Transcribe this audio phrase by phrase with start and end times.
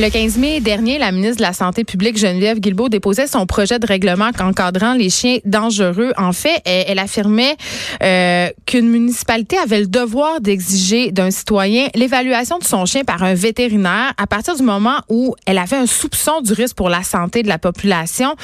[0.00, 3.78] Le 15 mai dernier, la ministre de la Santé publique, Geneviève Guilbeault, déposait son projet
[3.78, 6.12] de règlement encadrant les chiens dangereux.
[6.16, 7.54] En fait, elle, affirmait
[8.02, 13.34] euh, qu'une municipalité avait le devoir d'exiger d'un citoyen l'évaluation de son chien par un
[13.34, 17.42] vétérinaire à partir du moment où elle avait un soupçon du risque pour la santé
[17.42, 18.34] de la population.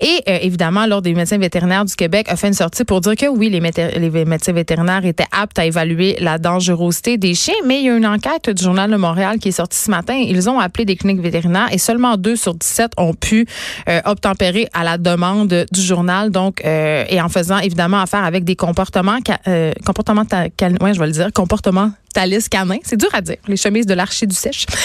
[0.00, 3.16] Et euh, évidemment, l'Ordre des médecins vétérinaires du Québec a fait une sortie pour dire
[3.16, 7.54] que oui, les, les médecins vétérinaires étaient aptes à évaluer la dangerosité des chiens.
[7.66, 10.14] Mais il y a une enquête du Journal de Montréal qui est sortie ce matin.
[10.14, 13.46] Ils ont appelé des cliniques vétérinaires et seulement 2 sur 17 ont pu
[13.88, 16.30] euh, obtempérer à la demande du journal.
[16.30, 21.06] Donc, euh, et en faisant évidemment affaire avec des comportements, euh, comportements, ouais, je vais
[21.06, 22.78] le dire, comportements Thalys Canin.
[22.82, 24.66] C'est dur à dire, les chemises de l'archer du sèche.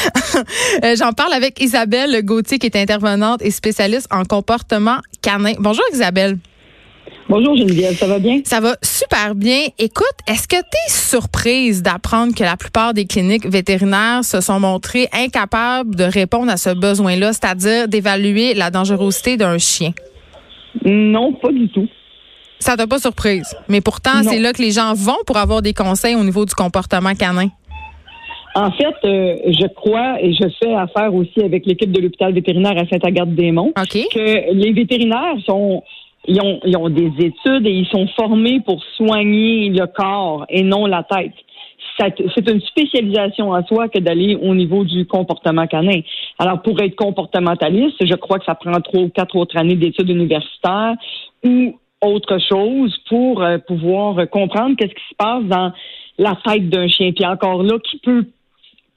[0.83, 5.53] Euh, j'en parle avec Isabelle Gauthier, qui est intervenante et spécialiste en comportement canin.
[5.59, 6.37] Bonjour Isabelle.
[7.27, 8.41] Bonjour Geneviève, ça va bien?
[8.43, 9.61] Ça va super bien.
[9.79, 14.59] Écoute, est-ce que tu es surprise d'apprendre que la plupart des cliniques vétérinaires se sont
[14.59, 19.91] montrées incapables de répondre à ce besoin-là, c'est-à-dire d'évaluer la dangerosité d'un chien?
[20.83, 21.87] Non, pas du tout.
[22.59, 23.55] Ça t'a pas surprise?
[23.67, 26.53] Mais pourtant, c'est là que les gens vont pour avoir des conseils au niveau du
[26.53, 27.49] comportement canin.
[28.55, 32.77] En fait, euh, je crois et je fais affaire aussi avec l'équipe de l'hôpital vétérinaire
[32.77, 35.83] à Saint-Agathe-des-Monts que les vétérinaires sont
[36.27, 40.63] ils ont, ils ont des études et ils sont formés pour soigner le corps et
[40.63, 41.33] non la tête
[41.97, 46.01] c'est une spécialisation en soi que d'aller au niveau du comportement canin.
[46.37, 50.09] Alors, pour être comportementaliste, je crois que ça prend trois ou quatre autres années d'études
[50.09, 50.95] universitaires
[51.45, 55.71] ou autre chose pour euh, pouvoir comprendre qu'est-ce qui se passe dans
[56.17, 57.11] la tête d'un chien.
[57.13, 58.25] Puis encore là, qui peut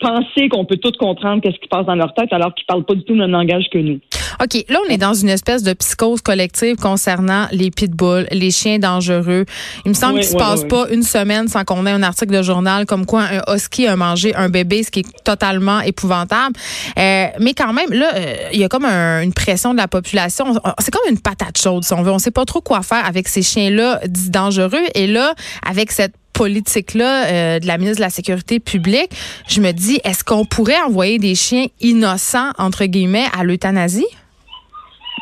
[0.00, 2.84] penser qu'on peut tout comprendre qu'est-ce qui se passe dans leur tête alors qu'ils parlent
[2.84, 4.00] pas du tout le même langage que nous.
[4.40, 8.78] OK, là, on est dans une espèce de psychose collective concernant les pitbulls, les chiens
[8.78, 9.44] dangereux.
[9.84, 12.32] Il me semble qu'il ne se passe pas une semaine sans qu'on ait un article
[12.36, 16.54] de journal comme quoi un husky a mangé un bébé, ce qui est totalement épouvantable.
[16.98, 20.54] Euh, mais quand même, là, euh, il y a comme une pression de la population.
[20.78, 22.12] C'est comme une patate chaude, si on veut.
[22.12, 24.84] On sait pas trop quoi faire avec ces chiens-là dits dangereux.
[24.94, 25.34] Et là,
[25.68, 29.10] avec cette politique-là euh, de la ministre de la Sécurité publique,
[29.48, 34.06] je me dis, est-ce qu'on pourrait envoyer des chiens innocents, entre guillemets, à l'euthanasie?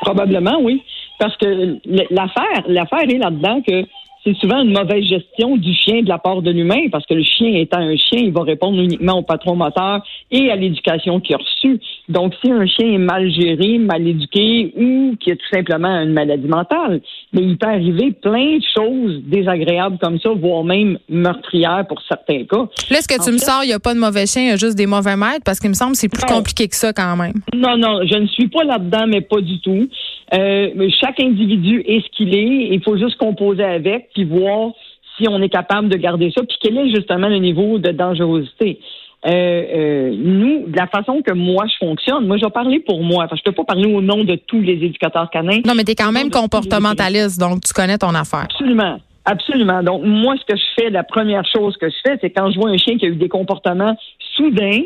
[0.01, 0.83] Probablement, oui.
[1.19, 1.79] Parce que
[2.11, 3.85] l'affaire, l'affaire est là-dedans que
[4.27, 7.23] c'est souvent une mauvaise gestion du chien de la part de l'humain, parce que le
[7.23, 11.37] chien étant un chien, il va répondre uniquement au patron moteur et à l'éducation qu'il
[11.37, 11.79] a reçue.
[12.09, 16.13] Donc, si un chien est mal géré, mal éduqué ou qui a tout simplement une
[16.13, 17.01] maladie mentale,
[17.33, 22.45] mais il peut arriver plein de choses désagréables comme ça, voire même meurtrières pour certains
[22.45, 22.67] cas.
[22.91, 24.53] Là, est-ce que tu me sors, il n'y a pas de mauvais chien, il y
[24.53, 25.45] a juste des mauvais maîtres?
[25.45, 27.35] Parce qu'il me semble que c'est plus compliqué que ça quand même.
[27.55, 29.89] Non, non, je ne suis pas là-dedans, mais pas du tout.
[30.35, 32.69] Euh, chaque individu est ce qu'il est.
[32.75, 34.73] Il faut juste composer avec, puis voir
[35.17, 38.81] si on est capable de garder ça, puis quel est justement le niveau de dangerosité.
[39.27, 43.03] Euh, euh, nous, de la façon que moi je fonctionne, moi je vais parler pour
[43.03, 43.27] moi.
[43.27, 45.61] Que je peux pas parler au nom de tous les éducateurs canins.
[45.65, 48.45] Non, mais tu es quand même comportementaliste, donc tu connais ton affaire.
[48.45, 48.99] Absolument.
[49.25, 49.83] Absolument.
[49.83, 52.61] Donc, moi, ce que je fais, la première chose que je fais, c'est quand je
[52.61, 53.97] vois un chien qui a eu des comportements
[54.37, 54.83] soudains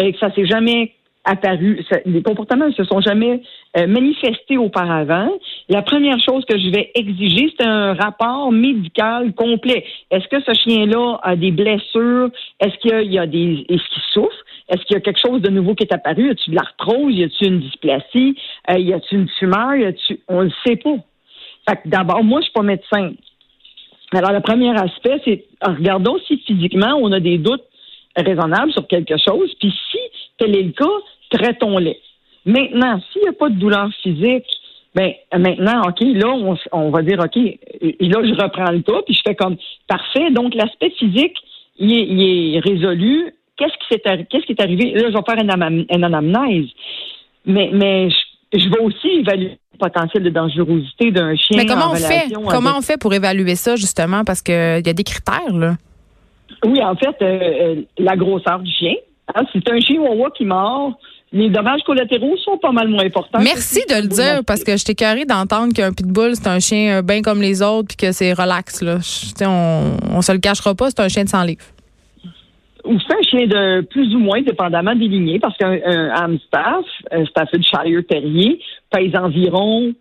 [0.00, 0.92] et que ça s'est jamais
[1.24, 3.42] apparu, les comportements ne se sont jamais
[3.76, 5.30] euh, manifestés auparavant.
[5.68, 9.84] La première chose que je vais exiger, c'est un rapport médical complet.
[10.10, 12.30] Est-ce que ce chien-là a des blessures?
[12.60, 14.44] Est-ce qu'il y a des, est-ce qu'il souffre?
[14.68, 16.28] Est-ce qu'il y a quelque chose de nouveau qui est apparu?
[16.28, 17.14] Y a-t-il de l'arthrose?
[17.14, 18.36] Y a-t-il une dysplasie?
[18.70, 19.74] Euh, y a-t-il une tumeur?
[19.76, 20.96] Y a-t-il, on le sait pas.
[21.68, 23.12] Fait que d'abord, moi, je suis pas médecin.
[24.12, 27.64] Alors, le premier aspect, c'est, regardons si physiquement on a des doutes
[28.16, 29.98] raisonnables sur quelque chose, puis si
[30.42, 30.84] tel est le cas,
[31.30, 31.98] traitons-les.
[32.44, 34.46] Maintenant, s'il n'y a pas de douleur physique,
[34.94, 39.20] ben maintenant, OK, là, on, va dire, OK, là, je reprends le cas, puis je
[39.24, 41.36] fais comme, parfait, donc l'aspect physique,
[41.78, 43.32] il est, résolu.
[43.56, 44.92] Qu'est-ce qui, est, qu'est-ce qui est arrivé?
[44.92, 46.66] Là, je vais faire une, anamnèse.
[47.46, 48.08] Mais, mais
[48.52, 51.56] je, vais aussi évaluer le potentiel de dangerosité d'un chien.
[51.56, 52.32] Mais comment on fait?
[52.50, 54.24] Comment on fait pour évaluer ça, justement?
[54.24, 55.76] Parce qu'il y a des critères, là.
[56.64, 58.94] Oui, en fait, euh, euh, la grosseur du chien.
[59.34, 60.98] Hein, c'est un chihuahua qui mord,
[61.32, 63.40] les dommages collatéraux sont pas mal moins importants.
[63.42, 66.98] Merci de le dire parce que je t'ai carré d'entendre qu'un pitbull c'est un chien
[66.98, 68.98] euh, bien comme les autres puis que c'est relax là.
[69.46, 71.64] on on se le cachera pas, c'est un chien de 100 livres.
[72.84, 75.78] Ou c'est un chien de plus ou moins dépendamment des lignées parce qu'un
[76.14, 78.60] Amstaff, un Staffordshire Terrier
[78.90, 79.92] pèse environ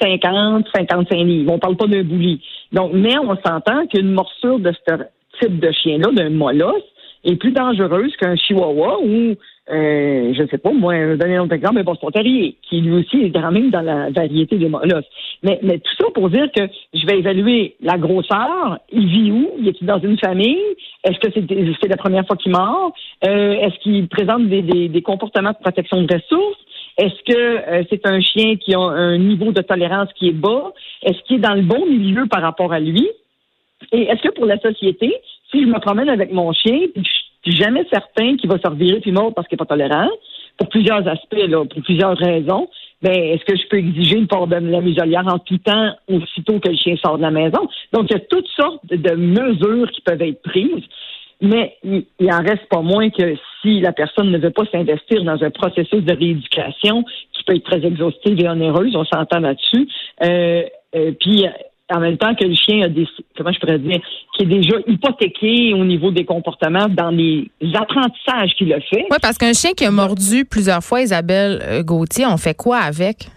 [0.00, 1.52] 50, 55 livres.
[1.52, 2.40] On parle pas d'un bouli.
[2.72, 4.94] Donc, mais on s'entend qu'une morsure de ce
[5.40, 6.82] type de chien-là, d'un molosse,
[7.24, 9.34] est plus dangereuse qu'un chihuahua ou
[9.70, 12.92] euh, je ne sais pas, moi, donner un autre exemple, mais Boston Terrier, qui lui
[12.92, 15.06] aussi est quand même dans la variété des mollusques.
[15.44, 16.62] Mais, mais tout ça pour dire que
[16.92, 20.58] je vais évaluer la grosseur, il vit où, il est dans une famille,
[21.04, 22.92] est-ce que c'est la première fois qu'il mord,
[23.26, 26.58] euh, est-ce qu'il présente des, des, des, comportements de protection de ressources,
[26.98, 30.72] est-ce que euh, c'est un chien qui a un niveau de tolérance qui est bas,
[31.02, 33.08] est-ce qu'il est dans le bon milieu par rapport à lui,
[33.92, 35.14] et est-ce que pour la société,
[35.50, 39.00] si je me promène avec mon chien, je suis jamais certain qu'il va se revirer
[39.00, 40.08] puis mort parce qu'il n'est pas tolérant,
[40.58, 42.68] pour plusieurs aspects, là, pour plusieurs raisons,
[43.02, 46.60] ben, est-ce que je peux exiger une part de la muselière en tout temps aussitôt
[46.60, 47.66] que le chien sort de la maison?
[47.92, 50.84] Donc, il y a toutes sortes de mesures qui peuvent être prises.
[51.40, 55.42] Mais il, en reste pas moins que si la personne ne veut pas s'investir dans
[55.42, 59.88] un processus de rééducation qui peut être très exhaustif et onéreuse, on s'entend là-dessus.
[60.22, 60.64] Euh,
[60.94, 61.46] euh, puis
[61.92, 63.06] en même temps que le chien a des,
[63.36, 64.00] comment je pourrais dire,
[64.34, 69.06] qui est déjà hypothéqué au niveau des comportements dans les apprentissages qu'il a fait.
[69.10, 72.78] Oui, parce qu'un chien qui a mordu plusieurs fois Isabelle euh, Gauthier, on fait quoi
[72.78, 73.28] avec?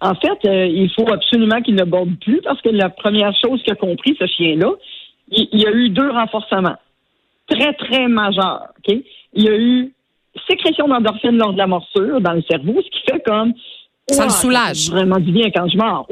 [0.00, 3.62] En fait, euh, il faut absolument qu'il ne borde plus parce que la première chose
[3.62, 4.70] qu'il a compris, ce chien-là,
[5.30, 6.76] il, y a eu deux renforcements
[7.48, 8.68] très, très majeurs.
[8.86, 9.02] Il
[9.42, 9.92] y a eu
[10.48, 13.54] sécrétion d'endorphine lors de la morsure dans le cerveau, ce qui fait comme
[14.08, 14.90] ça le soulage.
[14.90, 16.06] vraiment du bien quand je mords.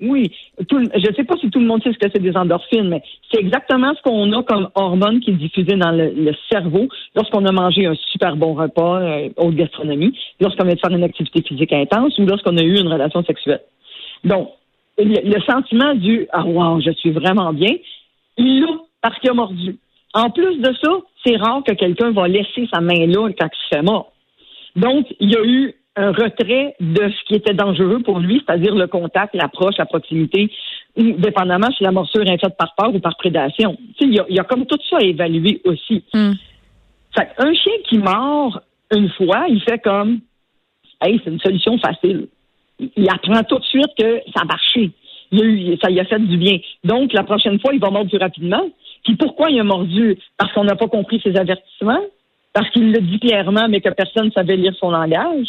[0.00, 2.88] Oui, je ne sais pas si tout le monde sait ce que c'est des endorphines,
[2.88, 7.44] mais c'est exactement ce qu'on a comme hormone qui est diffusée dans le, cerveau lorsqu'on
[7.46, 11.42] a mangé un super bon repas, euh, haute gastronomie, lorsqu'on vient de faire une activité
[11.42, 13.62] physique intense ou lorsqu'on a eu une relation sexuelle.
[14.24, 14.50] Donc,
[14.98, 17.74] le, sentiment du Ah wow, je suis vraiment bien,
[18.38, 18.68] il l'a
[19.02, 19.76] parce qu'il a mordu.
[20.14, 20.90] En plus de ça,
[21.24, 24.12] c'est rare que quelqu'un va laisser sa main là quand il se fait mort.
[24.76, 28.74] Donc, il y a eu un retrait de ce qui était dangereux pour lui, c'est-à-dire
[28.74, 30.50] le contact, l'approche, la proximité,
[30.96, 33.76] ou dépendamment si la morsure est faite par peur ou par prédation.
[34.00, 36.02] Il y, a, y a comme tout ça à évaluer aussi.
[36.12, 36.32] Mm.
[37.38, 38.60] un chien qui mord
[38.94, 40.20] une fois, il fait comme
[41.00, 42.28] Hey, c'est une solution facile.
[42.78, 44.90] Il apprend tout de suite que ça a marché.
[45.32, 46.58] Il ça lui a fait du bien.
[46.82, 48.62] Donc, la prochaine fois, il va mordre plus rapidement.
[49.04, 50.16] Puis pourquoi il a mordu?
[50.38, 52.00] Parce qu'on n'a pas compris ses avertissements?
[52.52, 55.48] Parce qu'il le dit clairement, mais que personne ne savait lire son langage?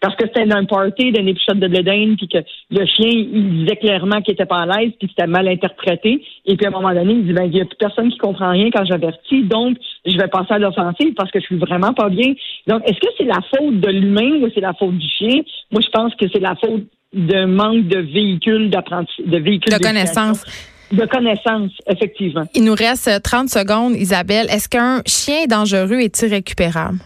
[0.00, 2.38] Parce que c'était un party d'un épisode de Bledin, puis que
[2.70, 6.24] le chien, il disait clairement qu'il était pas à l'aise, puis que c'était mal interprété.
[6.46, 8.18] Et puis à un moment donné, il dit ben il y a plus personne qui
[8.18, 11.92] comprend rien quand j'avertis, donc je vais passer à l'offensive parce que je suis vraiment
[11.92, 12.34] pas bien.
[12.66, 15.40] Donc est-ce que c'est la faute de l'humain ou c'est la faute du chien?
[15.70, 19.78] Moi, je pense que c'est la faute d'un manque de véhicules d'apprentissage, de véhicules de
[19.78, 20.44] connaissances.
[20.92, 22.44] De connaissances, effectivement.
[22.54, 24.46] Il nous reste 30 secondes, Isabelle.
[24.50, 26.98] Est-ce qu'un chien dangereux est irrécupérable?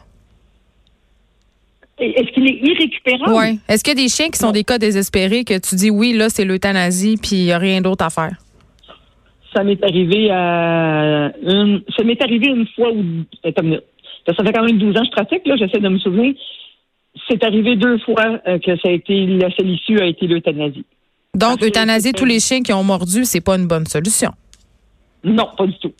[2.00, 3.32] Est-ce qu'il est irrécupérable?
[3.34, 3.58] Oui.
[3.68, 6.12] Est-ce qu'il y a des chiens qui sont des cas désespérés que tu dis oui,
[6.12, 8.36] là, c'est l'euthanasie, puis il n'y a rien d'autre à faire?
[9.54, 11.82] Ça m'est arrivé à une.
[11.96, 13.04] Ça m'est arrivé une fois où.
[13.42, 16.34] Ça fait quand même 12 ans que je pratique, là, j'essaie de me souvenir.
[17.28, 20.84] C'est arrivé deux fois euh, que ça a été la seule issue a été l'euthanasie.
[21.34, 24.30] Donc, euthanasier tous les chiens qui ont mordu, c'est pas une bonne solution.
[25.24, 25.92] Non, pas du tout.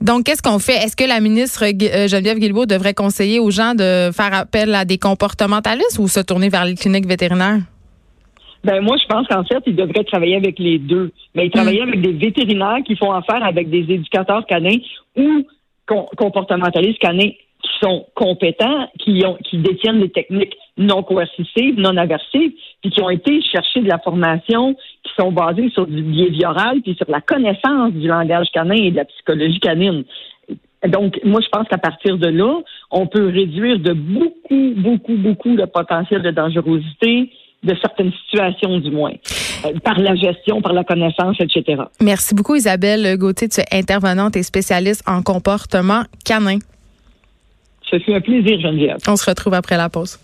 [0.00, 0.74] Donc, qu'est-ce qu'on fait?
[0.74, 4.84] Est-ce que la ministre euh, Geneviève Guilbeault devrait conseiller aux gens de faire appel à
[4.84, 7.60] des comportementalistes ou se tourner vers les cliniques vétérinaires?
[8.64, 11.12] Ben moi, je pense qu'en fait, ils devraient travailler avec les deux.
[11.34, 11.88] Mais ils travaillent hmm.
[11.88, 14.78] avec des vétérinaires qui font affaire avec des éducateurs canins
[15.16, 15.44] ou
[16.16, 17.30] comportementalistes canins
[17.66, 22.52] qui sont compétents, qui, ont, qui détiennent des techniques non coercitives, non aversives,
[22.82, 26.94] puis qui ont été chercher de la formation, qui sont basées sur du behavioral, puis
[26.94, 30.04] sur la connaissance du langage canin et de la psychologie canine.
[30.86, 32.60] Donc, moi, je pense qu'à partir de là,
[32.90, 37.30] on peut réduire de beaucoup, beaucoup, beaucoup le potentiel de dangerosité
[37.64, 39.14] de certaines situations, du moins,
[39.64, 41.82] euh, par la gestion, par la connaissance, etc.
[42.00, 43.48] Merci beaucoup, Isabelle Gauthier.
[43.48, 46.58] Tu es intervenante et spécialiste en comportement canin.
[47.90, 48.98] Ce fut un plaisir, Geneviève.
[49.06, 50.18] On se retrouve après la pause.